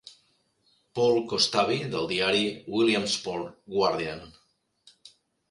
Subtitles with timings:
[0.99, 2.41] Paul Kostabi del diari
[2.77, 4.27] "Williamsport Guardian"